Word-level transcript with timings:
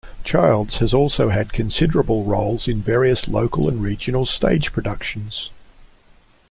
Childs 0.23 0.79
has 0.79 0.95
also 0.95 1.29
had 1.29 1.53
considerable 1.53 2.23
roles 2.23 2.67
in 2.67 2.81
various 2.81 3.27
local 3.27 3.69
and 3.69 3.83
regional 3.83 4.25
stage 4.25 4.73
productions. 4.73 5.51